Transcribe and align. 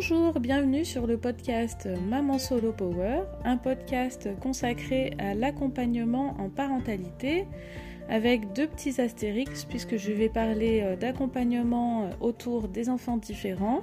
bonjour, 0.00 0.38
bienvenue 0.38 0.84
sur 0.84 1.08
le 1.08 1.18
podcast 1.18 1.88
Maman 2.08 2.38
Solo 2.38 2.70
Power, 2.70 3.22
un 3.44 3.56
podcast 3.56 4.28
consacré 4.38 5.12
à 5.18 5.34
l'accompagnement 5.34 6.36
en 6.38 6.48
parentalité 6.50 7.48
avec 8.08 8.52
deux 8.52 8.68
petits 8.68 9.00
astérix 9.00 9.64
puisque 9.64 9.96
je 9.96 10.12
vais 10.12 10.28
parler 10.28 10.82
euh, 10.84 10.94
d'accompagnement 10.94 12.04
euh, 12.04 12.10
autour 12.20 12.68
des 12.68 12.90
enfants 12.90 13.16
différents 13.16 13.82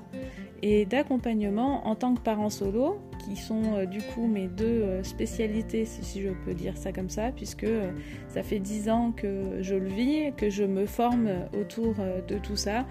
et 0.68 0.86
d'accompagnement 0.86 1.88
en 1.88 1.94
tant 1.94 2.16
que 2.16 2.22
parent 2.22 2.50
solo, 2.50 2.98
qui 3.24 3.36
sont 3.36 3.76
euh, 3.76 3.86
du 3.86 4.00
coup 4.02 4.26
mes 4.26 4.48
deux 4.48 5.04
spécialités, 5.04 5.86
si 5.86 6.22
je 6.22 6.30
peux 6.30 6.56
dire 6.56 6.76
ça 6.76 6.92
comme 6.92 7.10
ça, 7.10 7.32
puisque 7.32 7.68
ça 8.30 8.42
fait 8.42 8.58
dix 8.60 8.90
ans 8.90 9.14
que 9.16 9.62
je 9.62 9.76
le 9.76 9.88
vis, 9.88 10.34
que 10.36 10.50
je 10.50 10.64
me 10.64 10.88
forme 10.88 11.30
autour 11.60 11.96
de 12.28 12.38
tout 12.38 12.56
ça, 12.56 12.86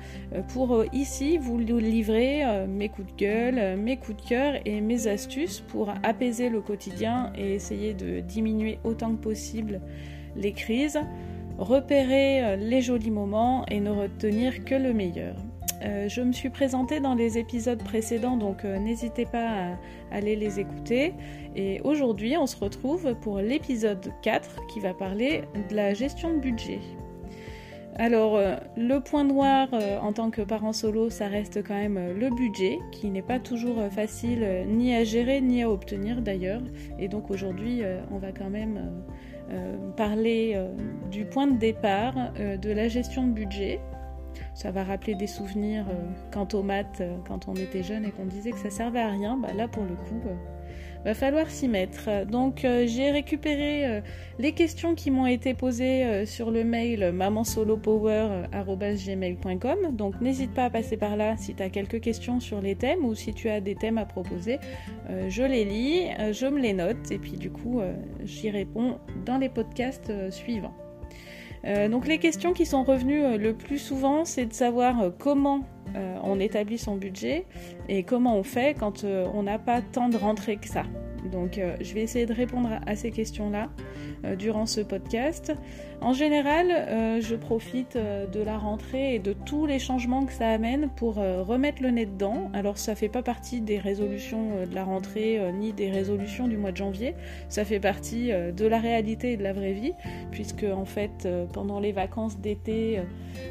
pour 0.53 0.84
ici 0.93 1.39
vous 1.39 1.58
livrer 1.58 2.45
mes 2.68 2.89
coups 2.89 3.12
de 3.12 3.17
gueule, 3.17 3.79
mes 3.79 3.96
coups 3.96 4.22
de 4.22 4.29
cœur 4.29 4.54
et 4.64 4.81
mes 4.81 5.06
astuces 5.06 5.61
pour 5.61 5.93
apaiser 6.03 6.48
le 6.48 6.61
quotidien 6.61 7.32
et 7.36 7.54
essayer 7.54 7.95
de 7.95 8.20
diminuer 8.20 8.79
autant 8.84 9.14
que 9.17 9.20
possible 9.20 9.81
les 10.36 10.53
crises, 10.53 10.98
repérer 11.59 12.43
euh, 12.43 12.56
les 12.56 12.82
jolis 12.82 13.11
moments 13.11 13.64
et 13.67 13.81
ne 13.81 13.90
retenir 13.90 14.64
que 14.64 14.75
le 14.75 14.93
meilleur. 14.93 15.36
Euh, 15.84 16.08
je 16.08 16.22
me 16.22 16.32
suis 16.32 16.50
présentée 16.50 17.00
dans 17.00 17.14
les 17.14 17.38
épisodes 17.38 17.82
précédents, 17.82 18.36
donc 18.36 18.64
euh, 18.64 18.79
n'hésitez 18.79 19.26
pas 19.26 19.48
à, 19.48 19.79
aller 20.11 20.36
les 20.36 20.61
écouter. 20.61 21.14
Et 21.56 21.80
aujourd'hui, 21.82 22.36
on 22.36 22.46
se 22.46 22.56
retrouve 22.56 23.14
pour 23.20 23.38
l'épisode 23.38 24.12
4 24.22 24.66
qui 24.66 24.80
va 24.80 24.94
parler 24.94 25.42
de 25.68 25.75
la 25.75 25.94
gestion 25.94 26.34
de 26.34 26.40
budget. 26.40 26.80
Alors, 27.96 28.40
le 28.76 28.98
point 28.98 29.22
noir 29.22 29.68
en 30.02 30.12
tant 30.12 30.32
que 30.32 30.42
parent 30.42 30.72
solo, 30.72 31.11
ça 31.11 31.28
reste 31.28 31.62
quand 31.62 31.76
même 31.76 32.19
le 32.19 32.28
budget, 32.30 32.81
qui 32.91 33.09
n'est 33.09 33.22
pas 33.22 33.39
toujours 33.39 33.77
facile 33.92 34.64
ni 34.66 34.92
à 34.97 35.05
gérer 35.05 35.41
ni 35.41 35.62
à 35.62 35.70
obtenir 35.70 36.20
d'ailleurs. 36.20 36.62
Et 36.98 37.06
donc 37.06 37.31
aujourd'hui, 37.31 37.83
on 38.11 38.19
va 38.19 38.33
quand 38.33 38.50
même 38.50 38.92
euh, 39.50 39.77
parler 39.94 40.55
euh, 40.56 40.72
du 41.11 41.27
point 41.27 41.47
de 41.47 41.59
départ 41.59 42.14
euh, 42.41 42.56
de 42.56 42.70
la 42.70 42.89
gestion 42.89 43.27
de 43.27 43.33
budget. 43.33 43.78
Ça 44.55 44.70
va 44.70 44.84
rappeler 44.84 45.14
des 45.14 45.27
souvenirs 45.27 45.84
quant 46.33 46.48
aux 46.52 46.62
maths 46.62 47.02
quand 47.27 47.48
on 47.48 47.55
était 47.55 47.83
jeune 47.83 48.05
et 48.05 48.10
qu'on 48.10 48.27
disait 48.27 48.52
que 48.52 48.58
ça 48.58 48.70
servait 48.70 49.00
à 49.00 49.10
rien. 49.10 49.36
Bah 49.36 49.52
là, 49.52 49.69
pour 49.69 49.83
le 49.83 49.97
coup, 49.97 50.20
va 51.05 51.14
falloir 51.14 51.48
s'y 51.50 51.69
mettre. 51.69 52.27
Donc 52.27 52.64
euh, 52.64 52.86
j'ai 52.86 53.10
récupéré 53.10 53.86
euh, 53.86 54.00
les 54.38 54.52
questions 54.52 54.94
qui 54.94 55.10
m'ont 55.10 55.27
été 55.27 55.52
posées 55.55 56.05
euh, 56.05 56.25
sur 56.27 56.50
le 56.50 56.64
mail 56.64 57.12
mamansolopower.gmail.com. 57.12 59.78
Donc 59.92 60.20
n'hésite 60.20 60.52
pas 60.55 60.64
à 60.64 60.70
passer 60.70 60.97
par 60.97 61.16
là 61.16 61.36
si 61.36 61.55
tu 61.55 61.62
as 61.62 61.69
quelques 61.69 62.00
questions 62.00 62.41
sur 62.41 62.60
les 62.60 62.75
thèmes 62.75 63.05
ou 63.05 63.14
si 63.14 63.32
tu 63.34 63.48
as 63.50 63.60
des 63.60 63.77
thèmes 63.77 63.98
à 63.98 64.06
proposer. 64.06 64.58
je 65.28 65.42
les 65.42 65.64
lis, 65.64 66.08
je 66.32 66.47
me 66.47 66.60
les 66.60 66.72
note 66.72 67.10
et 67.10 67.19
puis 67.19 67.32
du 67.32 67.50
coup 67.50 67.82
j'y 68.25 68.48
réponds 68.50 68.98
dans 69.27 69.38
les 69.38 69.48
podcasts 69.48 70.12
suivants. 70.30 70.77
Donc 71.89 72.07
les 72.07 72.19
questions 72.19 72.53
qui 72.53 72.67
sont 72.67 72.84
revenues 72.84 73.39
le 73.39 73.55
plus 73.55 73.79
souvent, 73.79 74.25
c'est 74.25 74.47
de 74.47 74.53
savoir 74.53 74.97
comment 75.19 75.65
euh, 75.97 76.17
on 76.25 76.41
établit 76.41 76.79
son 76.79 76.97
budget 76.97 77.47
et 77.89 78.03
comment 78.03 78.37
on 78.37 78.43
fait 78.43 78.77
quand 78.77 79.05
euh, 79.05 79.27
on 79.33 79.45
n'a 79.45 79.59
pas 79.59 79.81
tant 79.81 80.09
de 80.09 80.17
rentrées 80.17 80.56
que 80.56 80.67
ça. 80.67 80.83
Donc 81.30 81.58
euh, 81.58 81.77
je 81.80 81.94
vais 81.94 82.03
essayer 82.03 82.27
de 82.27 82.33
répondre 82.33 82.70
à 82.86 82.97
ces 82.97 83.11
questions-là 83.11 83.69
durant 84.39 84.64
ce 84.64 84.80
podcast. 84.80 85.53
En 86.00 86.14
général, 86.14 87.20
je 87.20 87.34
profite 87.34 87.97
de 87.97 88.41
la 88.41 88.56
rentrée 88.56 89.16
et 89.16 89.19
de 89.19 89.34
tous 89.34 89.66
les 89.66 89.78
changements 89.78 90.25
que 90.25 90.33
ça 90.33 90.48
amène 90.48 90.89
pour 90.97 91.16
remettre 91.16 91.83
le 91.83 91.91
nez 91.91 92.06
dedans. 92.06 92.50
Alors 92.55 92.78
ça 92.78 92.94
fait 92.94 93.11
pas 93.11 93.22
partie 93.22 93.61
des 93.61 93.78
résolutions 93.78 94.64
de 94.64 94.75
la 94.75 94.84
rentrée 94.84 95.39
ni 95.53 95.75
des 95.75 95.91
résolutions 95.91 96.49
du 96.49 96.56
mois 96.56 96.72
de 96.72 96.78
janvier. 96.78 97.15
Ça 97.50 97.66
fait 97.66 97.81
partie 97.81 98.31
de 98.31 98.66
la 98.66 98.78
réalité 98.78 99.32
et 99.32 99.37
de 99.37 99.43
la 99.43 99.53
vraie 99.53 99.75
vie, 99.75 99.93
puisque 100.31 100.65
en 100.65 100.87
fait 100.87 101.28
pendant 101.53 101.78
les 101.78 101.93
vacances 101.93 102.38
d'été, 102.38 103.00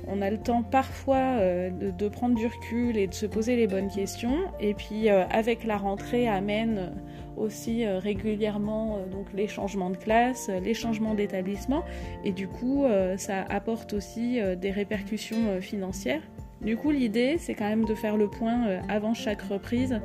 on 0.08 0.24
a 0.24 0.32
le 0.32 0.40
temps 0.40 0.64
parfois 0.64 1.38
de 1.70 2.08
prendre 2.08 2.36
du 2.36 2.48
recul 2.48 2.98
et 2.98 3.06
de 3.06 3.14
se 3.14 3.28
poser 3.28 3.56
les 3.56 3.68
bonnes 3.68 3.90
questions. 3.90 4.38
Et 4.60 4.74
puis 4.74 5.10
euh, 5.10 5.26
avec 5.30 5.64
la 5.64 5.78
rentrée 5.78 6.28
amène 6.28 6.94
aussi 7.38 7.86
euh, 7.86 8.00
régulièrement 8.00 8.98
euh, 8.98 9.06
donc 9.06 9.28
les 9.34 9.48
changements 9.48 9.90
de 9.90 9.98
classe, 9.98 10.50
les 10.50 10.74
changements 10.74 11.14
d'établissement 11.14 11.84
et 12.24 12.32
du 12.32 12.48
coup 12.48 12.86
ça 13.18 13.44
apporte 13.50 13.94
aussi 13.94 14.40
des 14.58 14.72
répercussions 14.72 15.62
financières. 15.62 16.22
Du 16.62 16.78
coup 16.78 16.92
l'idée 16.92 17.38
c'est 17.38 17.54
quand 17.54 17.68
même 17.68 17.86
de 17.86 17.96
faire 17.96 18.18
le 18.18 18.28
point 18.30 18.80
avant 18.90 19.14
chaque 19.14 19.42
reprise 19.42 20.00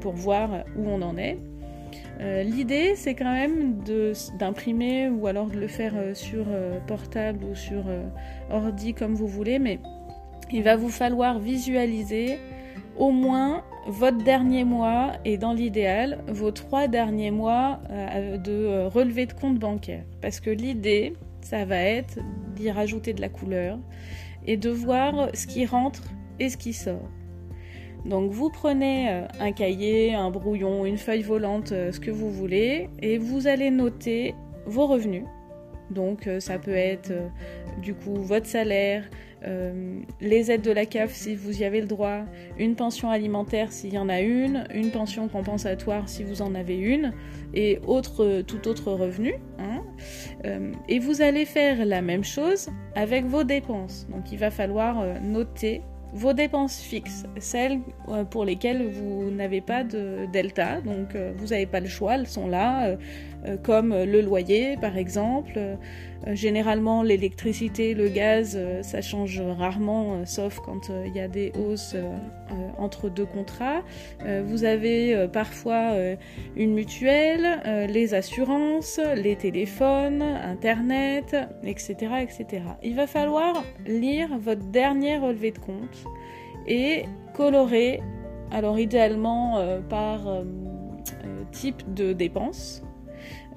pour 0.00 0.12
voir 0.12 0.64
où 0.76 0.88
on 0.88 1.02
en 1.02 1.16
est. 1.16 1.38
L'idée, 2.20 2.94
c'est 2.94 3.14
quand 3.14 3.32
même 3.32 3.82
d'imprimer 4.38 5.08
ou 5.08 5.26
alors 5.26 5.46
de 5.46 5.58
le 5.58 5.66
faire 5.66 5.94
sur 6.14 6.46
portable 6.86 7.44
ou 7.44 7.54
sur 7.54 7.84
ordi 8.50 8.94
comme 8.94 9.14
vous 9.14 9.26
voulez, 9.26 9.58
mais 9.58 9.80
il 10.52 10.62
va 10.62 10.76
vous 10.76 10.90
falloir 10.90 11.38
visualiser 11.38 12.38
au 12.96 13.10
moins 13.10 13.64
votre 13.86 14.18
dernier 14.18 14.64
mois 14.64 15.12
et 15.24 15.36
dans 15.36 15.52
l'idéal 15.52 16.22
vos 16.28 16.50
trois 16.50 16.88
derniers 16.88 17.30
mois 17.30 17.80
euh, 17.90 18.36
de 18.36 18.52
euh, 18.52 18.88
relevé 18.88 19.26
de 19.26 19.32
compte 19.32 19.58
bancaire. 19.58 20.04
Parce 20.20 20.40
que 20.40 20.50
l'idée, 20.50 21.14
ça 21.40 21.64
va 21.64 21.78
être 21.78 22.18
d'y 22.54 22.70
rajouter 22.70 23.12
de 23.12 23.20
la 23.20 23.28
couleur 23.28 23.78
et 24.46 24.56
de 24.56 24.70
voir 24.70 25.30
ce 25.34 25.46
qui 25.46 25.66
rentre 25.66 26.02
et 26.38 26.48
ce 26.48 26.56
qui 26.56 26.72
sort. 26.72 27.08
Donc 28.04 28.30
vous 28.32 28.50
prenez 28.50 29.08
euh, 29.10 29.26
un 29.40 29.52
cahier, 29.52 30.14
un 30.14 30.30
brouillon, 30.30 30.86
une 30.86 30.98
feuille 30.98 31.22
volante, 31.22 31.68
ce 31.68 32.00
que 32.00 32.10
vous 32.10 32.30
voulez, 32.30 32.88
et 33.00 33.18
vous 33.18 33.46
allez 33.46 33.70
noter 33.70 34.34
vos 34.66 34.86
revenus. 34.86 35.24
Donc 35.90 36.28
ça 36.38 36.58
peut 36.58 36.74
être 36.74 37.12
du 37.82 37.94
coup 37.94 38.14
votre 38.14 38.46
salaire, 38.46 39.04
euh, 39.44 40.00
les 40.20 40.50
aides 40.50 40.62
de 40.62 40.70
la 40.70 40.86
CAF 40.86 41.12
si 41.12 41.34
vous 41.34 41.60
y 41.60 41.64
avez 41.64 41.80
le 41.80 41.86
droit, 41.86 42.20
une 42.58 42.76
pension 42.76 43.10
alimentaire 43.10 43.72
s'il 43.72 43.92
y 43.92 43.98
en 43.98 44.08
a 44.08 44.20
une, 44.20 44.66
une 44.72 44.90
pension 44.90 45.28
compensatoire 45.28 46.08
si 46.08 46.22
vous 46.22 46.42
en 46.42 46.54
avez 46.54 46.76
une, 46.76 47.12
et 47.54 47.80
autre, 47.86 48.42
tout 48.42 48.68
autre 48.68 48.92
revenu. 48.92 49.34
Hein. 49.58 49.82
Euh, 50.44 50.72
et 50.88 50.98
vous 50.98 51.22
allez 51.22 51.44
faire 51.44 51.84
la 51.84 52.02
même 52.02 52.24
chose 52.24 52.68
avec 52.94 53.24
vos 53.24 53.44
dépenses. 53.44 54.06
Donc 54.10 54.32
il 54.32 54.38
va 54.38 54.50
falloir 54.50 55.00
euh, 55.00 55.18
noter 55.20 55.82
vos 56.14 56.34
dépenses 56.34 56.78
fixes, 56.78 57.24
celles 57.38 57.80
pour 58.30 58.44
lesquelles 58.44 58.90
vous 58.90 59.30
n'avez 59.30 59.62
pas 59.62 59.82
de 59.82 60.26
delta, 60.30 60.82
donc 60.82 61.16
vous 61.36 61.46
n'avez 61.46 61.64
pas 61.64 61.80
le 61.80 61.88
choix, 61.88 62.16
elles 62.16 62.26
sont 62.26 62.48
là, 62.48 62.98
comme 63.62 63.90
le 63.90 64.20
loyer 64.20 64.76
par 64.80 64.96
exemple, 64.96 65.58
euh, 66.26 66.34
généralement, 66.34 67.02
l'électricité, 67.02 67.94
le 67.94 68.08
gaz, 68.08 68.56
euh, 68.56 68.82
ça 68.82 69.00
change 69.00 69.40
rarement, 69.40 70.14
euh, 70.14 70.24
sauf 70.24 70.60
quand 70.60 70.90
il 71.06 71.14
y 71.14 71.20
a 71.20 71.28
des 71.28 71.52
hausses 71.58 71.96
entre 72.78 73.08
deux 73.08 73.24
contrats. 73.24 73.82
vous 74.44 74.64
avez 74.64 75.26
parfois 75.32 75.94
une 76.56 76.74
mutuelle, 76.74 77.88
les 77.88 78.14
assurances, 78.14 79.00
les 79.16 79.36
téléphones, 79.36 80.22
Internet, 80.22 81.36
etc., 81.64 81.94
etc. 82.20 82.62
Il 82.82 82.94
va 82.94 83.06
falloir 83.06 83.64
lire 83.86 84.36
votre 84.38 84.64
dernier 84.66 85.18
relevé 85.18 85.52
de 85.52 85.58
compte 85.58 86.04
et 86.66 87.04
colorer, 87.34 88.00
alors 88.50 88.78
idéalement 88.78 89.64
par 89.88 90.44
type 91.52 91.94
de 91.94 92.12
dépenses. 92.12 92.82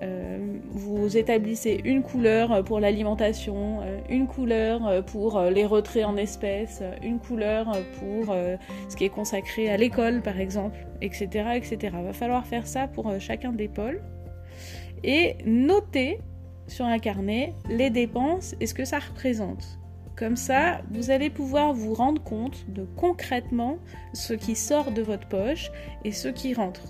Euh, 0.01 0.57
vous 0.71 1.17
établissez 1.17 1.79
une 1.83 2.03
couleur 2.03 2.63
pour 2.63 2.79
l'alimentation, 2.79 3.81
euh, 3.81 3.99
une 4.09 4.27
couleur 4.27 4.85
euh, 4.87 5.01
pour 5.01 5.39
les 5.41 5.65
retraits 5.65 6.05
en 6.05 6.17
espèces, 6.17 6.83
une 7.01 7.19
couleur 7.19 7.71
pour 7.99 8.35
ce 8.89 8.95
qui 8.95 9.05
est 9.05 9.09
consacré 9.09 9.69
à 9.69 9.77
l'école 9.77 10.21
par 10.21 10.39
exemple, 10.39 10.85
etc., 11.01 11.49
etc. 11.55 11.95
Va 12.03 12.13
falloir 12.13 12.45
faire 12.45 12.67
ça 12.67 12.87
pour 12.87 13.11
chacun 13.19 13.51
des 13.51 13.67
pôles 13.67 14.01
et 15.03 15.35
noter 15.45 16.19
sur 16.67 16.85
un 16.85 16.99
carnet 16.99 17.53
les 17.69 17.89
dépenses 17.89 18.55
et 18.59 18.67
ce 18.67 18.73
que 18.73 18.85
ça 18.85 18.99
représente. 18.99 19.79
Comme 20.15 20.37
ça, 20.37 20.81
vous 20.91 21.11
allez 21.11 21.29
pouvoir 21.29 21.73
vous 21.73 21.93
rendre 21.93 22.23
compte 22.23 22.65
de 22.69 22.85
concrètement 22.95 23.79
ce 24.13 24.33
qui 24.33 24.55
sort 24.55 24.91
de 24.91 25.01
votre 25.01 25.27
poche 25.27 25.71
et 26.05 26.13
ce 26.13 26.29
qui 26.29 26.53
rentre. 26.53 26.83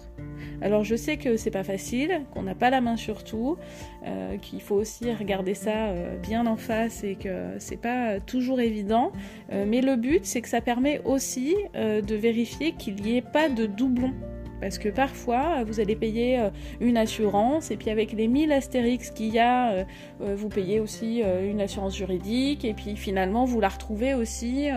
Alors 0.62 0.84
je 0.84 0.96
sais 0.96 1.18
que 1.18 1.38
c'est 1.38 1.52
pas 1.52 1.64
facile, 1.64 2.22
qu'on 2.34 2.44
n'a 2.44 2.56
pas 2.56 2.70
la 2.70 2.82
main 2.82 2.96
sur 2.96 3.24
tout, 3.24 3.58
euh, 4.06 4.38
qu'il 4.38 4.62
faut 4.62 4.76
aussi 4.76 5.12
regarder 5.14 5.54
ça 5.54 5.88
euh, 5.88 6.18
bien 6.18 6.46
en 6.48 6.56
face 6.56 7.04
et 7.04 7.16
que 7.16 7.56
c'est 7.60 7.80
pas 7.80 8.20
toujours 8.20 8.60
évident. 8.60 9.12
Euh, 9.52 9.66
mais 9.68 9.82
le 9.82 9.96
but 9.96 10.26
c'est 10.26 10.42
que 10.42 10.50
ça 10.50 10.62
permet 10.62 11.02
aussi 11.06 11.56
de 11.76 12.16
vérifier 12.16 12.74
qu'il 12.74 12.96
n'y 12.96 13.18
ait 13.18 13.22
pas 13.22 13.50
de 13.50 13.66
doublons 13.66 14.14
Parce 14.62 14.78
que 14.78 14.90
parfois, 14.90 15.64
vous 15.66 15.80
allez 15.80 15.96
payer 15.96 16.40
une 16.80 16.98
assurance, 16.98 17.72
et 17.72 17.78
puis 17.78 17.90
avec 17.90 18.14
les 18.14 18.28
1000 18.28 18.52
astérix 18.52 19.12
qu'il 19.12 19.34
y 19.34 19.40
a, 19.40 19.86
vous 20.20 20.50
payez 20.50 20.80
aussi 20.80 21.22
une 21.22 21.62
assurance 21.62 21.96
juridique, 21.96 22.66
et 22.66 22.74
puis 22.74 22.96
finalement, 22.96 23.46
vous 23.46 23.60
la 23.60 23.70
retrouvez 23.70 24.14
aussi 24.14 24.68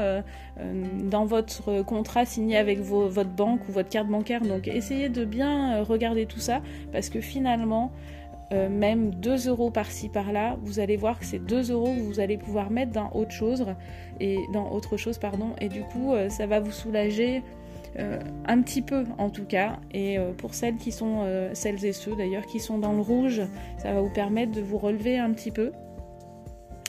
dans 1.10 1.24
votre 1.24 1.82
contrat 1.82 2.24
signé 2.24 2.56
avec 2.56 2.80
votre 2.80 3.30
banque 3.30 3.60
ou 3.68 3.72
votre 3.72 3.88
carte 3.88 4.08
bancaire. 4.08 4.42
Donc 4.42 4.68
essayez 4.68 5.08
de 5.08 5.24
bien 5.24 5.82
regarder 5.82 6.26
tout 6.26 6.40
ça, 6.40 6.60
parce 6.92 7.08
que 7.08 7.20
finalement, 7.20 7.92
euh, 8.52 8.70
même 8.70 9.10
2 9.10 9.48
euros 9.48 9.70
par-ci 9.70 10.08
par-là, 10.08 10.56
vous 10.62 10.80
allez 10.80 10.96
voir 10.96 11.18
que 11.18 11.26
c'est 11.26 11.38
2 11.38 11.70
euros 11.70 11.94
que 11.94 12.00
vous 12.00 12.18
allez 12.18 12.38
pouvoir 12.38 12.70
mettre 12.70 12.92
dans 12.92 13.10
autre 13.12 13.30
chose 13.30 13.66
et 14.20 14.38
dans 14.54 14.70
autre 14.70 14.96
chose 14.96 15.18
pardon 15.18 15.50
et 15.60 15.68
du 15.68 15.82
coup 15.82 16.14
euh, 16.14 16.30
ça 16.30 16.46
va 16.46 16.58
vous 16.58 16.72
soulager 16.72 17.42
euh, 17.98 18.18
un 18.46 18.60
petit 18.62 18.82
peu 18.82 19.04
en 19.18 19.30
tout 19.30 19.44
cas 19.44 19.78
et 19.92 20.18
pour 20.36 20.54
celles 20.54 20.76
qui 20.76 20.92
sont 20.92 21.26
celles 21.52 21.84
et 21.84 21.92
ceux 21.92 22.14
d'ailleurs 22.16 22.46
qui 22.46 22.60
sont 22.60 22.78
dans 22.78 22.92
le 22.92 23.00
rouge, 23.00 23.42
ça 23.78 23.92
va 23.92 24.00
vous 24.00 24.12
permettre 24.12 24.52
de 24.52 24.60
vous 24.60 24.78
relever 24.78 25.18
un 25.18 25.32
petit 25.32 25.50
peu. 25.50 25.72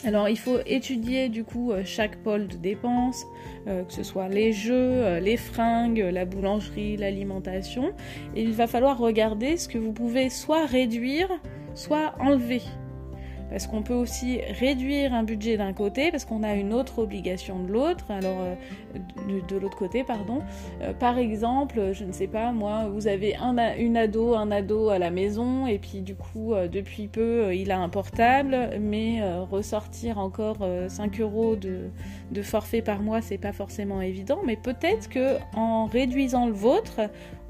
Alors 0.04 0.28
il 0.28 0.38
faut 0.38 0.58
étudier 0.64 1.28
du 1.28 1.44
coup 1.44 1.72
chaque 1.84 2.16
pôle 2.22 2.48
de 2.48 2.56
dépenses, 2.56 3.24
que 3.66 3.92
ce 3.92 4.02
soit 4.02 4.28
les 4.28 4.52
jeux, 4.52 5.18
les 5.18 5.36
fringues, 5.36 6.06
la 6.10 6.24
boulangerie, 6.24 6.96
l'alimentation, 6.96 7.92
et 8.34 8.42
il 8.42 8.52
va 8.52 8.66
falloir 8.66 8.98
regarder 8.98 9.56
ce 9.56 9.68
que 9.68 9.78
vous 9.78 9.92
pouvez 9.92 10.30
soit 10.30 10.64
réduire, 10.64 11.28
soit 11.74 12.14
enlever. 12.18 12.62
Parce 13.50 13.66
qu'on 13.66 13.82
peut 13.82 13.94
aussi 13.94 14.40
réduire 14.58 15.12
un 15.12 15.24
budget 15.24 15.56
d'un 15.56 15.72
côté, 15.72 16.10
parce 16.10 16.24
qu'on 16.24 16.42
a 16.42 16.54
une 16.54 16.72
autre 16.72 17.00
obligation 17.00 17.58
de 17.58 17.72
l'autre, 17.72 18.04
alors 18.10 18.38
euh, 18.40 18.54
de, 19.48 19.56
l'autre 19.56 19.76
côté, 19.76 20.04
pardon. 20.04 20.42
Euh, 20.82 20.92
par 20.92 21.18
exemple, 21.18 21.90
je 21.92 22.04
ne 22.04 22.12
sais 22.12 22.28
pas, 22.28 22.52
moi, 22.52 22.88
vous 22.88 23.08
avez 23.08 23.36
un, 23.36 23.56
une 23.76 23.96
ado, 23.96 24.34
un 24.34 24.50
ado 24.50 24.88
à 24.88 24.98
la 24.98 25.10
maison, 25.10 25.66
et 25.66 25.78
puis 25.78 26.00
du 26.00 26.14
coup, 26.14 26.54
euh, 26.54 26.68
depuis 26.68 27.08
peu, 27.08 27.54
il 27.54 27.72
a 27.72 27.80
un 27.80 27.88
portable, 27.88 28.70
mais 28.80 29.20
ressortir 29.50 30.18
encore 30.18 30.58
5 30.88 31.20
euros 31.20 31.56
de, 31.56 31.90
de 32.30 32.42
forfait 32.42 32.82
par 32.82 33.02
mois, 33.02 33.20
c'est 33.20 33.38
pas 33.38 33.52
forcément 33.52 34.00
évident, 34.00 34.40
mais 34.44 34.56
peut-être 34.56 35.08
que 35.08 35.36
en 35.54 35.86
réduisant 35.86 36.46
le 36.46 36.52
vôtre, 36.52 37.00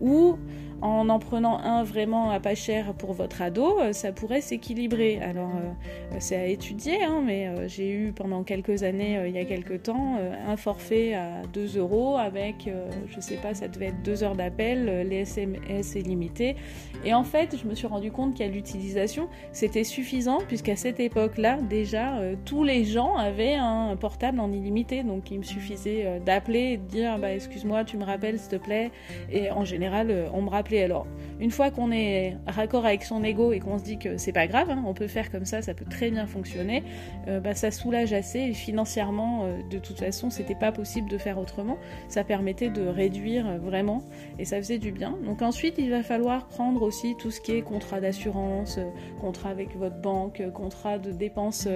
ou 0.00 0.38
en 0.82 1.08
en 1.08 1.18
prenant 1.18 1.58
un 1.58 1.82
vraiment 1.82 2.30
à 2.30 2.40
pas 2.40 2.54
cher 2.54 2.94
pour 2.94 3.12
votre 3.12 3.42
ado, 3.42 3.80
euh, 3.80 3.92
ça 3.92 4.12
pourrait 4.12 4.40
s'équilibrer. 4.40 5.20
Alors 5.20 5.50
euh, 5.56 6.14
c'est 6.18 6.36
à 6.36 6.46
étudier, 6.46 7.02
hein, 7.02 7.22
mais 7.24 7.48
euh, 7.48 7.68
j'ai 7.68 7.90
eu 7.90 8.12
pendant 8.12 8.42
quelques 8.44 8.82
années, 8.82 9.20
il 9.26 9.34
y 9.34 9.38
a 9.38 9.44
quelques 9.44 9.82
temps, 9.82 10.16
un 10.46 10.56
forfait 10.56 11.14
à 11.14 11.42
2 11.52 11.78
euros 11.78 12.16
avec, 12.16 12.68
je 13.08 13.20
sais 13.20 13.36
pas, 13.36 13.54
ça 13.54 13.68
devait 13.68 13.86
être 13.86 14.02
2 14.02 14.24
heures 14.24 14.36
d'appel, 14.36 15.06
les 15.08 15.20
SMS 15.20 15.94
illimités. 15.94 16.56
Et 17.04 17.14
en 17.14 17.24
fait, 17.24 17.56
je 17.60 17.66
me 17.66 17.74
suis 17.74 17.86
rendu 17.86 18.10
compte 18.10 18.34
qu'à 18.34 18.46
l'utilisation, 18.46 19.28
c'était 19.52 19.84
suffisant, 19.84 20.38
puisqu'à 20.46 20.76
cette 20.76 21.00
époque-là, 21.00 21.58
déjà, 21.68 22.20
tous 22.44 22.64
les 22.64 22.84
gens 22.84 23.16
avaient 23.16 23.54
un 23.54 23.96
portable 23.96 24.40
en 24.40 24.52
illimité. 24.52 25.02
Donc 25.02 25.30
il 25.30 25.38
me 25.38 25.44
suffisait 25.44 26.20
d'appeler 26.24 26.72
et 26.72 26.76
de 26.76 26.84
dire, 26.84 27.18
bah, 27.18 27.32
excuse-moi, 27.32 27.84
tu 27.84 27.96
me 27.96 28.04
rappelles, 28.04 28.38
s'il 28.38 28.50
te 28.50 28.56
plaît. 28.56 28.90
Et 29.32 29.50
en 29.50 29.64
général, 29.64 30.28
on 30.32 30.42
me 30.42 30.50
alors, 30.78 31.06
une 31.40 31.50
fois 31.50 31.70
qu'on 31.70 31.90
est 31.90 32.36
raccord 32.46 32.84
avec 32.84 33.02
son 33.02 33.24
ego 33.24 33.52
et 33.52 33.60
qu'on 33.60 33.78
se 33.78 33.84
dit 33.84 33.98
que 33.98 34.18
c'est 34.18 34.32
pas 34.32 34.46
grave, 34.46 34.68
hein, 34.70 34.84
on 34.86 34.92
peut 34.92 35.06
faire 35.06 35.30
comme 35.30 35.46
ça, 35.46 35.62
ça 35.62 35.72
peut 35.72 35.86
très 35.86 36.10
bien 36.10 36.26
fonctionner, 36.26 36.84
euh, 37.28 37.40
bah, 37.40 37.54
ça 37.54 37.70
soulage 37.70 38.12
assez. 38.12 38.40
Et 38.40 38.52
financièrement, 38.52 39.44
euh, 39.44 39.62
de 39.70 39.78
toute 39.78 39.98
façon, 39.98 40.28
c'était 40.28 40.54
pas 40.54 40.70
possible 40.70 41.08
de 41.08 41.16
faire 41.16 41.38
autrement. 41.38 41.78
Ça 42.08 42.24
permettait 42.24 42.68
de 42.68 42.86
réduire 42.86 43.46
euh, 43.46 43.58
vraiment 43.58 44.02
et 44.38 44.44
ça 44.44 44.58
faisait 44.58 44.78
du 44.78 44.92
bien. 44.92 45.16
Donc 45.24 45.40
ensuite, 45.40 45.76
il 45.78 45.90
va 45.90 46.02
falloir 46.02 46.46
prendre 46.46 46.82
aussi 46.82 47.16
tout 47.18 47.30
ce 47.30 47.40
qui 47.40 47.52
est 47.52 47.62
contrat 47.62 48.00
d'assurance, 48.00 48.78
contrat 49.20 49.48
avec 49.48 49.74
votre 49.76 49.96
banque, 49.96 50.42
contrat 50.52 50.98
de 50.98 51.10
dépenses 51.10 51.68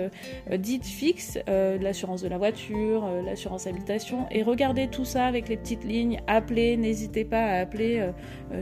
dites 0.58 0.84
fixes, 0.84 1.38
l'assurance 1.46 2.22
de 2.22 2.28
la 2.28 2.38
voiture, 2.38 3.08
l'assurance 3.24 3.66
habitation, 3.66 4.26
et 4.30 4.42
regarder 4.42 4.88
tout 4.88 5.04
ça 5.04 5.26
avec 5.26 5.48
les 5.48 5.56
petites 5.56 5.84
lignes. 5.84 6.20
Appelez, 6.26 6.76
n'hésitez 6.76 7.24
pas 7.24 7.44
à 7.44 7.60
appeler 7.60 8.10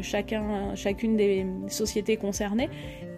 chaque 0.00 0.21
chacune 0.74 1.16
des 1.16 1.46
sociétés 1.68 2.16
concernées 2.16 2.68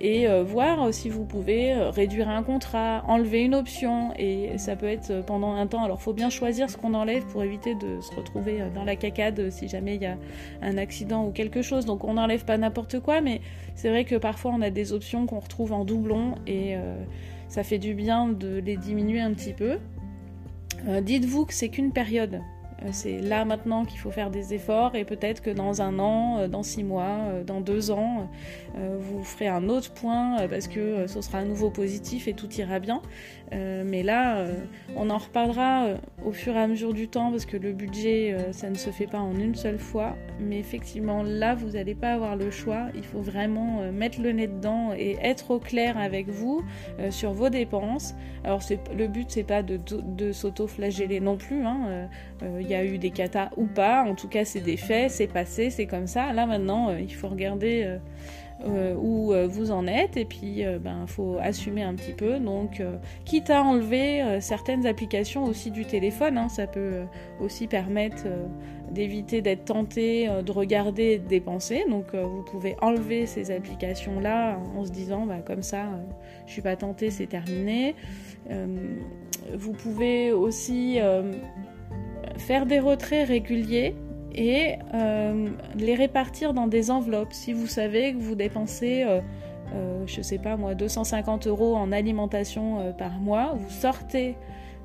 et 0.00 0.28
euh, 0.28 0.42
voir 0.42 0.92
si 0.92 1.08
vous 1.08 1.24
pouvez 1.24 1.72
euh, 1.72 1.90
réduire 1.90 2.28
un 2.28 2.42
contrat, 2.42 3.02
enlever 3.06 3.42
une 3.42 3.54
option 3.54 4.12
et 4.18 4.58
ça 4.58 4.76
peut 4.76 4.86
être 4.86 5.24
pendant 5.24 5.54
un 5.54 5.66
temps. 5.66 5.84
Alors 5.84 6.02
faut 6.02 6.12
bien 6.12 6.30
choisir 6.30 6.68
ce 6.68 6.76
qu'on 6.76 6.94
enlève 6.94 7.24
pour 7.26 7.42
éviter 7.42 7.74
de 7.74 8.00
se 8.00 8.14
retrouver 8.14 8.60
euh, 8.60 8.70
dans 8.74 8.84
la 8.84 8.96
cacade 8.96 9.50
si 9.50 9.68
jamais 9.68 9.94
il 9.94 10.02
y 10.02 10.06
a 10.06 10.16
un 10.62 10.76
accident 10.78 11.24
ou 11.26 11.30
quelque 11.30 11.62
chose. 11.62 11.86
Donc 11.86 12.04
on 12.04 12.14
n'enlève 12.14 12.44
pas 12.44 12.58
n'importe 12.58 13.00
quoi, 13.00 13.20
mais 13.20 13.40
c'est 13.74 13.88
vrai 13.88 14.04
que 14.04 14.16
parfois 14.16 14.52
on 14.54 14.62
a 14.62 14.70
des 14.70 14.92
options 14.92 15.26
qu'on 15.26 15.40
retrouve 15.40 15.72
en 15.72 15.84
doublon 15.84 16.34
et 16.46 16.76
ça 17.48 17.62
fait 17.62 17.78
du 17.78 17.94
bien 17.94 18.28
de 18.28 18.58
les 18.58 18.76
diminuer 18.76 19.20
un 19.20 19.32
petit 19.32 19.52
peu. 19.52 19.78
Dites-vous 21.02 21.46
que 21.46 21.54
c'est 21.54 21.68
qu'une 21.68 21.92
période. 21.92 22.40
Euh, 22.82 22.88
c'est 22.92 23.20
là 23.20 23.44
maintenant 23.44 23.84
qu'il 23.84 23.98
faut 23.98 24.10
faire 24.10 24.30
des 24.30 24.54
efforts 24.54 24.94
et 24.94 25.04
peut-être 25.04 25.42
que 25.42 25.50
dans 25.50 25.82
un 25.82 25.98
an, 25.98 26.38
euh, 26.38 26.48
dans 26.48 26.62
six 26.62 26.82
mois, 26.82 27.18
euh, 27.28 27.44
dans 27.44 27.60
deux 27.60 27.90
ans, 27.90 28.28
vous 28.76 29.22
ferez 29.22 29.46
un 29.46 29.68
autre 29.68 29.92
point 29.92 30.48
parce 30.48 30.66
que 30.66 31.06
ce 31.06 31.20
sera 31.20 31.38
à 31.38 31.44
nouveau 31.44 31.70
positif 31.70 32.26
et 32.26 32.34
tout 32.34 32.52
ira 32.54 32.80
bien. 32.80 33.02
mais 33.52 34.02
là, 34.02 34.46
on 34.96 35.10
en 35.10 35.18
reparlera 35.18 35.90
au 36.24 36.32
fur 36.32 36.54
et 36.54 36.60
à 36.60 36.66
mesure 36.66 36.94
du 36.94 37.08
temps 37.08 37.30
parce 37.30 37.46
que 37.46 37.56
le 37.56 37.72
budget, 37.72 38.36
ça 38.52 38.70
ne 38.70 38.74
se 38.74 38.90
fait 38.90 39.06
pas 39.06 39.20
en 39.20 39.34
une 39.34 39.54
seule 39.54 39.78
fois. 39.78 40.16
Mais 40.40 40.58
effectivement, 40.58 41.22
là, 41.22 41.54
vous 41.54 41.70
n'allez 41.70 41.94
pas 41.94 42.12
avoir 42.12 42.36
le 42.36 42.50
choix. 42.50 42.88
Il 42.94 43.04
faut 43.04 43.20
vraiment 43.20 43.92
mettre 43.92 44.20
le 44.20 44.32
nez 44.32 44.46
dedans 44.46 44.92
et 44.96 45.16
être 45.22 45.50
au 45.50 45.58
clair 45.58 45.98
avec 45.98 46.28
vous 46.28 46.62
sur 47.10 47.32
vos 47.32 47.50
dépenses. 47.50 48.14
Alors, 48.42 48.60
le 48.96 49.06
but, 49.06 49.30
c'est 49.30 49.44
pas 49.44 49.62
de, 49.62 50.32
s'auto-flageller 50.32 51.20
non 51.20 51.36
plus. 51.36 51.64
Hein 51.64 52.08
il 52.60 52.68
y 52.68 52.74
a 52.74 52.84
eu 52.84 52.98
des 52.98 53.10
katas 53.10 53.50
ou 53.56 53.66
pas, 53.66 54.04
en 54.04 54.14
tout 54.14 54.28
cas 54.28 54.44
c'est 54.44 54.60
des 54.60 54.76
faits, 54.76 55.10
c'est 55.10 55.26
passé, 55.26 55.70
c'est 55.70 55.86
comme 55.86 56.06
ça. 56.06 56.32
Là 56.32 56.46
maintenant, 56.46 56.90
euh, 56.90 57.00
il 57.00 57.14
faut 57.14 57.28
regarder 57.28 57.98
euh, 58.60 58.94
euh, 58.94 58.94
où 58.94 59.34
vous 59.48 59.70
en 59.72 59.86
êtes 59.86 60.16
et 60.16 60.24
puis 60.24 60.60
il 60.60 60.78
ben, 60.78 61.06
faut 61.06 61.38
assumer 61.40 61.82
un 61.82 61.94
petit 61.94 62.12
peu. 62.12 62.38
Donc, 62.38 62.82
quitte 63.24 63.50
à 63.50 63.62
enlever 63.62 64.40
certaines 64.40 64.86
applications 64.86 65.44
aussi 65.44 65.70
du 65.70 65.84
téléphone, 65.84 66.38
hein, 66.38 66.48
ça 66.48 66.66
peut 66.66 67.02
aussi 67.40 67.66
permettre 67.66 68.24
d'éviter 68.90 69.42
d'être 69.42 69.64
tenté 69.64 70.28
de 70.28 70.52
regarder 70.52 71.02
et 71.02 71.18
de 71.18 71.26
dépenser. 71.26 71.84
Donc, 71.88 72.14
vous 72.14 72.42
pouvez 72.42 72.76
enlever 72.80 73.26
ces 73.26 73.50
applications-là 73.50 74.58
en 74.76 74.84
se 74.84 74.90
disant, 74.90 75.26
bah, 75.26 75.38
comme 75.44 75.62
ça, 75.62 75.86
je 76.46 76.52
suis 76.52 76.62
pas 76.62 76.76
tenté, 76.76 77.10
c'est 77.10 77.26
terminé. 77.26 77.94
vous 79.52 79.72
pouvez 79.72 80.32
aussi 80.32 80.98
faire 82.38 82.66
des 82.66 82.78
retraits 82.78 83.28
réguliers 83.28 83.94
et 84.34 84.76
euh, 84.94 85.48
les 85.76 85.94
répartir 85.94 86.54
dans 86.54 86.66
des 86.66 86.90
enveloppes. 86.90 87.32
Si 87.32 87.52
vous 87.52 87.66
savez 87.66 88.12
que 88.12 88.18
vous 88.18 88.34
dépensez, 88.34 89.04
euh, 89.04 89.20
euh, 89.74 90.02
je 90.06 90.20
sais 90.22 90.38
pas 90.38 90.56
moi, 90.56 90.74
250 90.74 91.46
euros 91.46 91.76
en 91.76 91.92
alimentation 91.92 92.94
par 92.98 93.12
mois, 93.12 93.54
vous 93.56 93.70
sortez 93.70 94.36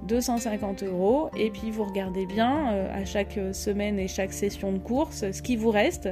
250 0.08 0.84
euros 0.84 1.29
et 1.38 1.50
puis 1.50 1.72
vous 1.72 1.84
regardez 1.84 2.25
bien 2.25 2.68
à 2.94 3.03
chaque 3.03 3.38
semaine 3.51 4.00
et 4.00 4.08
chaque 4.08 4.32
session 4.32 4.72
de 4.72 4.77
course 4.77 5.29
ce 5.32 5.41
qui 5.41 5.58
vous 5.58 5.72
reste. 5.72 6.10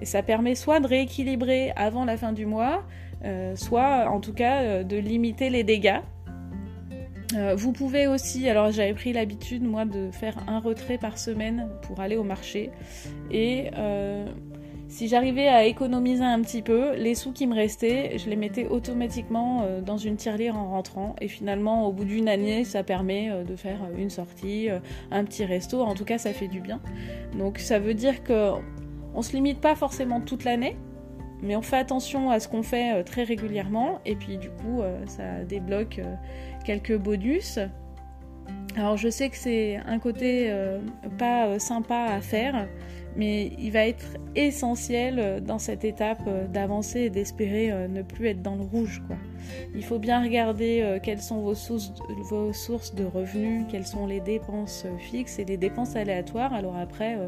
Et 0.00 0.04
ça 0.04 0.22
permet 0.22 0.54
soit 0.54 0.80
de 0.80 0.86
rééquilibrer 0.86 1.72
avant 1.76 2.04
la 2.04 2.18
fin 2.18 2.32
du 2.32 2.44
mois, 2.44 2.82
soit 3.54 4.10
en 4.10 4.20
tout 4.20 4.34
cas 4.34 4.84
de 4.84 4.96
limiter 4.98 5.48
les 5.48 5.64
dégâts 5.64 6.00
euh, 7.34 7.54
vous 7.56 7.72
pouvez 7.72 8.06
aussi, 8.06 8.48
alors 8.48 8.70
j'avais 8.70 8.94
pris 8.94 9.12
l'habitude 9.12 9.62
moi 9.62 9.84
de 9.84 10.10
faire 10.10 10.36
un 10.48 10.58
retrait 10.58 10.98
par 10.98 11.18
semaine 11.18 11.68
pour 11.82 12.00
aller 12.00 12.16
au 12.16 12.24
marché. 12.24 12.70
Et 13.30 13.70
euh, 13.76 14.26
si 14.88 15.08
j'arrivais 15.08 15.48
à 15.48 15.64
économiser 15.64 16.24
un 16.24 16.40
petit 16.42 16.62
peu, 16.62 16.94
les 16.94 17.14
sous 17.14 17.32
qui 17.32 17.46
me 17.46 17.54
restaient, 17.54 18.18
je 18.18 18.28
les 18.28 18.36
mettais 18.36 18.66
automatiquement 18.66 19.62
euh, 19.64 19.80
dans 19.80 19.96
une 19.96 20.16
tirelire 20.16 20.56
en 20.56 20.70
rentrant. 20.70 21.16
Et 21.20 21.28
finalement 21.28 21.86
au 21.86 21.92
bout 21.92 22.04
d'une 22.04 22.28
année 22.28 22.64
ça 22.64 22.82
permet 22.82 23.30
de 23.44 23.56
faire 23.56 23.80
une 23.96 24.10
sortie, 24.10 24.68
un 25.10 25.24
petit 25.24 25.44
resto, 25.44 25.80
en 25.82 25.94
tout 25.94 26.04
cas 26.04 26.18
ça 26.18 26.32
fait 26.32 26.48
du 26.48 26.60
bien. 26.60 26.80
Donc 27.38 27.58
ça 27.58 27.78
veut 27.78 27.94
dire 27.94 28.22
que 28.22 28.50
on 29.14 29.22
se 29.22 29.32
limite 29.32 29.60
pas 29.60 29.74
forcément 29.74 30.20
toute 30.20 30.44
l'année, 30.44 30.76
mais 31.42 31.56
on 31.56 31.62
fait 31.62 31.76
attention 31.76 32.30
à 32.30 32.40
ce 32.40 32.48
qu'on 32.48 32.62
fait 32.62 33.02
très 33.04 33.24
régulièrement 33.24 34.00
et 34.06 34.14
puis 34.16 34.38
du 34.38 34.48
coup 34.48 34.82
ça 35.06 35.44
débloque 35.44 36.00
quelques 36.64 36.96
bonus. 36.96 37.58
Alors 38.76 38.96
je 38.96 39.08
sais 39.10 39.28
que 39.28 39.36
c'est 39.36 39.76
un 39.76 39.98
côté 39.98 40.46
euh, 40.50 40.78
pas 41.18 41.46
euh, 41.46 41.58
sympa 41.58 42.06
à 42.08 42.22
faire, 42.22 42.66
mais 43.16 43.52
il 43.58 43.70
va 43.70 43.86
être 43.86 44.16
essentiel 44.34 45.18
euh, 45.18 45.40
dans 45.40 45.58
cette 45.58 45.84
étape 45.84 46.22
d'avancer 46.50 47.00
et 47.00 47.10
d'espérer 47.10 47.70
ne 47.88 48.00
plus 48.00 48.28
être 48.28 48.40
dans 48.40 48.56
le 48.56 48.62
rouge. 48.62 49.02
Il 49.74 49.84
faut 49.84 49.98
bien 49.98 50.22
regarder 50.22 50.98
quelles 51.02 51.20
sont 51.20 51.40
vos 51.40 51.54
sources, 51.54 51.92
vos 52.30 52.52
sources 52.52 52.94
de 52.94 53.04
revenus, 53.04 53.66
quelles 53.70 53.86
sont 53.86 54.06
les 54.06 54.20
dépenses 54.20 54.86
fixes 54.98 55.38
et 55.38 55.44
les 55.44 55.58
dépenses 55.58 55.96
aléatoires. 55.96 56.54
Alors 56.54 56.76
après, 56.76 57.18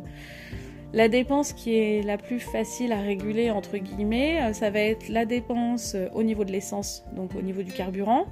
La 0.94 1.08
dépense 1.08 1.52
qui 1.52 1.74
est 1.74 2.02
la 2.02 2.16
plus 2.16 2.38
facile 2.38 2.92
à 2.92 3.00
réguler, 3.00 3.50
entre 3.50 3.78
guillemets, 3.78 4.52
ça 4.52 4.70
va 4.70 4.78
être 4.78 5.08
la 5.08 5.24
dépense 5.24 5.96
au 6.14 6.22
niveau 6.22 6.44
de 6.44 6.52
l'essence, 6.52 7.04
donc 7.16 7.34
au 7.34 7.42
niveau 7.42 7.64
du 7.64 7.72
carburant. 7.72 8.26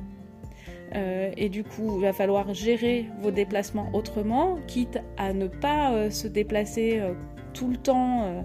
et 0.94 1.48
du 1.48 1.64
coup, 1.64 1.96
il 1.96 2.02
va 2.02 2.12
falloir 2.12 2.54
gérer 2.54 3.06
vos 3.20 3.32
déplacements 3.32 3.90
autrement, 3.94 4.58
quitte 4.68 5.00
à 5.16 5.32
ne 5.32 5.48
pas 5.48 6.08
se 6.10 6.28
déplacer 6.28 7.00
tout 7.52 7.66
le 7.66 7.76
temps 7.76 8.44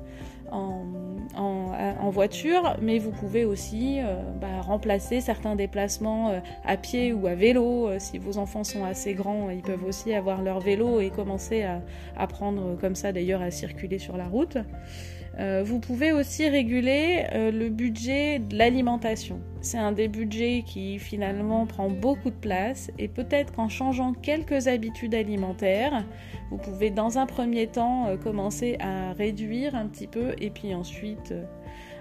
en, 0.51 2.09
voiture, 2.09 2.77
mais 2.81 2.99
vous 2.99 3.11
pouvez 3.11 3.45
aussi 3.45 3.99
euh, 3.99 4.15
bah, 4.39 4.61
remplacer 4.61 5.19
certains 5.21 5.55
déplacements 5.55 6.29
euh, 6.29 6.39
à 6.65 6.77
pied 6.77 7.13
ou 7.13 7.27
à 7.27 7.35
vélo. 7.35 7.89
Euh, 7.89 7.97
si 7.99 8.17
vos 8.17 8.37
enfants 8.37 8.63
sont 8.63 8.85
assez 8.85 9.13
grands, 9.13 9.49
ils 9.49 9.61
peuvent 9.61 9.83
aussi 9.83 10.13
avoir 10.13 10.41
leur 10.41 10.59
vélo 10.61 10.99
et 10.99 11.09
commencer 11.09 11.63
à 11.63 11.81
apprendre 12.15 12.77
comme 12.79 12.95
ça 12.95 13.11
d'ailleurs 13.11 13.41
à 13.41 13.51
circuler 13.51 13.99
sur 13.99 14.17
la 14.17 14.25
route. 14.25 14.57
Euh, 15.39 15.61
vous 15.63 15.79
pouvez 15.79 16.11
aussi 16.11 16.49
réguler 16.49 17.25
euh, 17.33 17.51
le 17.51 17.69
budget 17.69 18.39
de 18.39 18.57
l'alimentation. 18.57 19.39
C'est 19.61 19.77
un 19.77 19.91
des 19.91 20.07
budgets 20.07 20.63
qui 20.65 20.97
finalement 20.97 21.67
prend 21.67 21.89
beaucoup 21.89 22.31
de 22.31 22.35
place 22.35 22.89
et 22.97 23.07
peut-être 23.07 23.53
qu'en 23.53 23.69
changeant 23.69 24.13
quelques 24.13 24.67
habitudes 24.67 25.13
alimentaires, 25.13 26.05
vous 26.49 26.57
pouvez 26.57 26.89
dans 26.89 27.19
un 27.19 27.27
premier 27.27 27.67
temps 27.67 28.07
euh, 28.07 28.17
commencer 28.17 28.77
à 28.79 29.13
réduire 29.13 29.75
un 29.75 29.85
petit 29.87 30.07
peu 30.07 30.33
et 30.39 30.49
puis 30.49 30.73
ensuite 30.73 31.33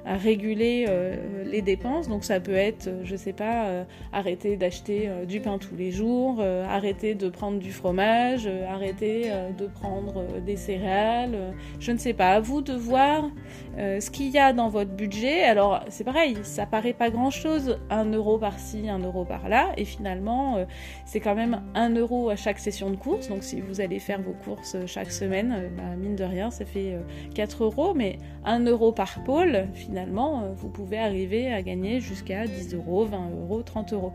à 0.07 0.17
réguler 0.17 0.87
euh, 0.89 1.17
les 1.45 1.63
dépenses. 1.63 2.09
Donc 2.09 2.25
ça 2.25 2.39
peut 2.39 2.55
être, 2.55 2.87
euh, 2.87 3.01
je 3.03 3.17
sais 3.17 3.33
pas, 3.33 3.67
euh, 3.67 3.85
arrêter 4.13 4.57
d'acheter 4.57 5.11
du 5.27 5.41
pain 5.41 5.59
tous 5.59 5.75
les 5.77 5.91
jours, 5.91 6.41
arrêter 6.41 7.15
de 7.15 7.29
prendre 7.29 7.59
du 7.59 7.73
fromage, 7.73 8.49
arrêter 8.69 9.31
de 9.59 9.67
prendre 9.67 10.25
des 10.41 10.57
céréales. 10.57 11.55
je 11.81 11.91
ne 11.91 11.99
sais 11.99 12.13
pas. 12.13 12.35
À 12.37 12.41
vous 12.41 12.61
de 12.61 12.73
voir 12.73 13.31
ce 13.77 14.11
qu'il 14.11 14.29
y 14.29 14.39
a 14.39 14.53
dans 14.53 14.69
votre 14.69 14.93
budget. 14.93 15.43
Alors 15.43 15.81
c'est 15.89 16.05
pareil, 16.05 16.37
ça 16.43 16.67
paraît 16.67 16.93
pas 16.93 17.11
grand 17.11 17.31
chose, 17.31 17.79
un 17.91 18.05
euro 18.05 18.39
par-ci, 18.39 18.89
un 18.89 18.99
euro 18.99 19.25
par-là, 19.25 19.73
et 19.77 19.85
finalement 19.85 20.65
c'est 21.05 21.21
quand 21.21 21.35
même 21.35 21.63
un 21.75 21.91
euro 21.95 22.31
à 22.31 22.37
chaque 22.37 22.59
session 22.59 22.91
de 22.91 22.97
course. 22.97 23.29
Donc 23.29 23.43
si 23.43 23.61
vous 23.61 23.81
allez 23.81 23.99
faire 23.99 24.21
vos 24.21 24.35
courses 24.45 24.77
chaque 24.87 25.11
semaine, 25.11 25.71
bah, 25.77 25.97
mine 25.97 26.17
de 26.17 26.25
rien, 26.25 26.51
ça 26.51 26.65
fait 26.65 26.97
4 27.35 27.65
euros, 27.65 27.95
mais 27.95 28.19
un 28.45 28.61
euro 28.61 28.93
par 28.93 29.25
pôle, 29.25 29.67
finalement 29.75 29.96
finalement, 29.97 30.43
euh, 30.43 30.53
vous 30.55 30.69
pouvez 30.69 30.99
arriver 30.99 31.51
à 31.51 31.63
gagner 31.63 32.01
jusqu'à 32.01 32.47
10 32.47 32.75
euros, 32.75 33.07
20 33.07 33.31
euros, 33.31 33.63
30 33.63 33.95
euros. 33.95 34.13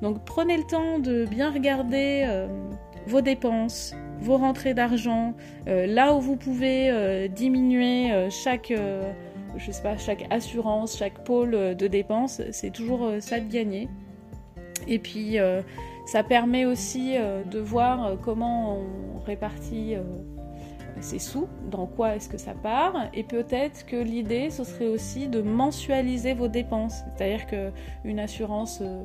Donc 0.00 0.24
prenez 0.24 0.56
le 0.56 0.62
temps 0.62 0.98
de 0.98 1.26
bien 1.26 1.50
regarder 1.50 2.24
euh, 2.26 2.48
vos 3.06 3.20
dépenses, 3.20 3.94
vos 4.20 4.38
rentrées 4.38 4.72
d'argent, 4.72 5.34
euh, 5.66 5.86
là 5.86 6.14
où 6.14 6.20
vous 6.20 6.36
pouvez 6.36 7.28
diminuer 7.28 8.30
chaque, 8.30 8.72
je 9.56 9.70
sais 9.70 9.82
pas, 9.82 9.98
chaque 9.98 10.24
assurance, 10.30 10.96
chaque 10.96 11.22
pôle 11.24 11.50
de 11.76 11.86
dépenses, 11.86 12.40
c'est 12.50 12.72
toujours 12.72 13.10
ça 13.20 13.38
de 13.38 13.52
gagner. 13.52 13.86
Et 14.86 14.98
puis 14.98 15.36
ça 16.06 16.22
permet 16.22 16.64
aussi 16.64 17.16
de 17.50 17.58
voir 17.58 18.16
comment 18.22 18.78
on 18.78 19.18
répartit 19.26 19.94
c'est 21.00 21.18
sous, 21.18 21.48
dans 21.70 21.86
quoi 21.86 22.16
est-ce 22.16 22.28
que 22.28 22.38
ça 22.38 22.54
part, 22.54 22.94
et 23.14 23.22
peut-être 23.22 23.86
que 23.86 23.96
l'idée, 23.96 24.50
ce 24.50 24.64
serait 24.64 24.86
aussi 24.86 25.28
de 25.28 25.42
mensualiser 25.42 26.34
vos 26.34 26.48
dépenses. 26.48 27.02
C'est-à-dire 27.16 27.46
qu'une 27.46 28.18
assurance 28.18 28.80
euh, 28.82 29.04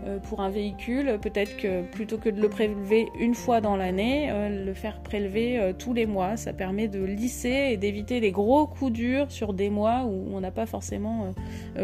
pour 0.23 0.41
un 0.41 0.49
véhicule, 0.49 1.17
peut-être 1.21 1.57
que 1.57 1.83
plutôt 1.83 2.17
que 2.17 2.29
de 2.29 2.41
le 2.41 2.49
prélever 2.49 3.07
une 3.19 3.35
fois 3.35 3.61
dans 3.61 3.75
l'année, 3.75 4.29
euh, 4.31 4.65
le 4.65 4.73
faire 4.73 5.01
prélever 5.01 5.73
tous 5.77 5.93
les 5.93 6.05
mois, 6.05 6.37
ça 6.37 6.53
permet 6.53 6.87
de 6.87 7.03
lisser 7.03 7.69
et 7.71 7.77
d'éviter 7.77 8.19
les 8.19 8.31
gros 8.31 8.67
coups 8.67 8.91
durs 8.91 9.31
sur 9.31 9.53
des 9.53 9.69
mois 9.69 10.03
où 10.05 10.27
on 10.33 10.39
n'a 10.41 10.51
pas 10.51 10.65
forcément 10.65 11.33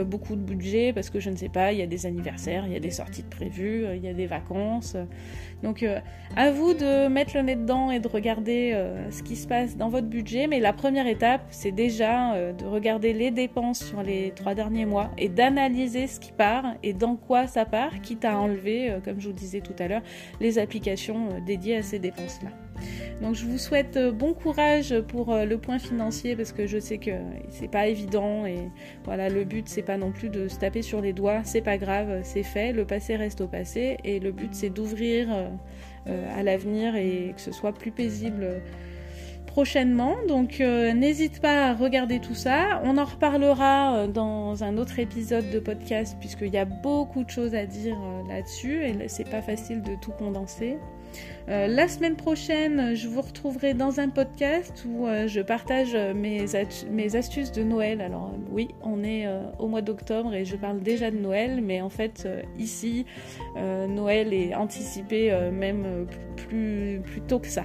beaucoup 0.06 0.36
de 0.36 0.42
budget, 0.42 0.94
parce 0.94 1.10
que 1.10 1.20
je 1.20 1.30
ne 1.30 1.36
sais 1.36 1.50
pas, 1.50 1.74
il 1.74 1.80
y 1.80 1.82
a 1.82 1.88
des 1.88 2.06
anniversaires, 2.06 2.66
il 2.66 2.74
y 2.74 2.76
a 2.76 2.80
des 2.80 2.92
sorties 2.92 3.24
de 3.24 3.30
prévues, 3.30 3.86
il 3.96 4.04
y 4.04 4.08
a 4.08 4.14
des 4.14 4.28
vacances. 4.28 4.96
Donc 5.64 5.86
à 6.36 6.52
vous 6.52 6.74
de 6.74 7.08
mettre 7.08 7.36
le 7.36 7.42
nez 7.42 7.56
dedans 7.56 7.92
et 7.92 8.00
de 8.00 8.08
regarder 8.08 8.74
ce 9.10 9.24
qui 9.24 9.36
se 9.36 9.48
passe 9.48 9.78
dans 9.78 9.90
votre 9.90 10.08
budget, 10.08 10.48
mais 10.48 10.60
la 10.60 10.74
première 10.74 11.08
étape, 11.08 11.42
c'est 11.50 11.72
déjà 11.72 12.34
euh, 12.34 12.54
de 12.54 12.66
regarder 12.66 13.14
les 13.14 13.32
dépenses 13.32 13.84
sur 13.84 14.04
les 14.04 14.32
trois 14.36 14.56
derniers 14.56 14.86
mois 14.86 15.12
et 15.18 15.30
d'analyser 15.30 16.08
ce 16.08 16.20
qui 16.20 16.32
part 16.32 16.66
et 16.84 16.94
dans 16.94 17.16
quoi 17.16 17.48
ça 17.48 17.66
part, 17.66 18.02
quitte 18.08 18.26
à 18.26 18.38
enlever, 18.38 18.90
euh, 18.90 19.00
comme 19.04 19.20
je 19.20 19.28
vous 19.28 19.34
disais 19.34 19.60
tout 19.60 19.76
à 19.80 19.88
l'heure, 19.88 20.02
les 20.40 20.60
applications 20.60 21.30
euh, 21.30 21.40
dédiées 21.46 21.78
à 21.78 21.84
ces 21.84 22.00
dépenses-là. 22.00 22.50
Donc 23.22 23.36
je 23.36 23.46
vous 23.46 23.58
souhaite 23.58 23.98
bon 24.14 24.34
courage 24.34 24.94
pour 25.08 25.36
le 25.36 25.58
point 25.58 25.80
financier 25.80 26.36
parce 26.36 26.52
que 26.52 26.68
je 26.68 26.78
sais 26.78 27.00
que 27.00 27.10
c'est 27.50 27.72
pas 27.72 27.88
évident 27.88 28.46
et 28.46 28.70
voilà 29.04 29.30
le 29.30 29.46
but 29.46 29.68
c'est 29.68 29.82
pas 29.82 29.98
non 29.98 30.12
plus 30.12 30.30
de 30.30 30.48
se 30.48 30.60
taper 30.60 30.84
sur 30.84 31.02
les 31.02 31.12
doigts, 31.12 31.42
c'est 31.44 31.64
pas 31.64 31.80
grave, 31.80 32.20
c'est 32.22 32.44
fait, 32.44 32.74
le 32.74 32.86
passé 32.86 33.16
reste 33.16 33.42
au 33.42 33.48
passé 33.48 33.98
et 34.04 34.20
le 34.20 34.32
but 34.32 34.54
c'est 34.54 34.70
d'ouvrir 34.70 35.28
à 36.06 36.44
l'avenir 36.44 36.96
et 36.96 37.34
que 37.36 37.42
ce 37.42 37.52
soit 37.52 37.74
plus 37.74 37.90
paisible 37.90 38.62
prochainement. 39.58 40.18
Donc 40.28 40.62
euh, 40.62 40.94
n'hésite 40.94 41.42
pas 41.42 41.70
à 41.70 41.74
regarder 41.74 42.20
tout 42.20 42.36
ça. 42.36 42.80
On 42.84 42.96
en 43.00 43.06
reparlera 43.06 43.96
euh, 43.96 44.08
dans 44.08 44.64
un 44.64 44.78
autre 44.78 45.00
épisode 45.00 45.50
de 45.50 45.58
podcast 45.58 46.16
puisqu'il 46.20 46.54
y 46.54 46.60
a 46.60 46.66
beaucoup 46.66 47.24
de 47.24 47.30
choses 47.32 47.56
à 47.56 47.66
dire 47.66 47.98
euh, 48.00 48.32
là-dessus 48.32 48.84
et 48.84 49.08
c'est 49.08 49.28
pas 49.28 49.42
facile 49.42 49.82
de 49.82 49.96
tout 50.00 50.12
condenser. 50.12 50.78
la 51.48 51.88
semaine 51.88 52.16
prochaine, 52.16 52.94
je 52.94 53.08
vous 53.08 53.22
retrouverai 53.22 53.74
dans 53.74 54.00
un 54.00 54.10
podcast 54.10 54.86
où 54.88 55.08
je 55.26 55.42
partage 55.42 55.96
mes, 55.96 56.46
mes, 56.92 57.16
astuces 57.16 57.52
de 57.52 57.64
Noël. 57.64 58.02
Alors 58.02 58.36
oui, 58.52 58.68
on 58.84 59.04
est 59.04 59.26
au 59.58 59.68
mois 59.68 59.82
d'octobre 59.82 60.36
et 60.36 60.46
je 60.46 60.58
parle 60.58 60.82
déjà 60.82 61.10
de 61.10 61.18
Noël, 61.18 61.62
mais 61.64 61.82
en 61.82 61.90
fait 61.90 62.28
ici, 62.60 63.06
Noël 63.56 64.34
est 64.34 64.54
anticipé 64.54 65.32
même 65.52 66.06
plus, 66.36 67.02
plus 67.04 67.22
tôt 67.22 67.40
que 67.40 67.48
ça. 67.48 67.64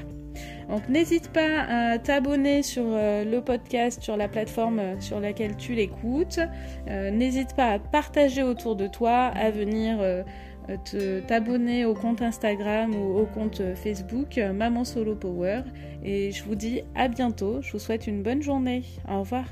Donc 0.72 0.88
n'hésite 0.88 1.28
pas 1.28 1.66
à 1.68 1.98
t'abonner 1.98 2.62
sur 2.62 2.84
euh, 2.86 3.26
le 3.26 3.42
podcast, 3.42 4.02
sur 4.02 4.16
la 4.16 4.26
plateforme 4.26 4.78
euh, 4.78 5.00
sur 5.00 5.20
laquelle 5.20 5.54
tu 5.58 5.74
l'écoutes. 5.74 6.40
Euh, 6.88 7.10
n'hésite 7.10 7.54
pas 7.54 7.72
à 7.72 7.78
partager 7.78 8.42
autour 8.42 8.74
de 8.74 8.86
toi, 8.86 9.26
à 9.34 9.50
venir 9.50 9.98
t'abonner 11.26 11.84
au 11.84 11.92
compte 11.92 12.22
Instagram 12.22 12.94
ou 12.94 13.18
au 13.18 13.26
compte 13.26 13.60
Facebook 13.74 14.38
Maman 14.38 14.84
Solo 14.84 15.14
Power. 15.14 15.60
Et 16.04 16.30
je 16.30 16.42
vous 16.44 16.54
dis 16.54 16.82
à 16.94 17.08
bientôt. 17.08 17.60
Je 17.60 17.72
vous 17.72 17.78
souhaite 17.78 18.06
une 18.06 18.22
bonne 18.22 18.40
journée. 18.40 18.82
Au 19.10 19.20
revoir. 19.20 19.44